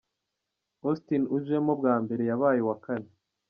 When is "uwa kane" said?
2.61-3.09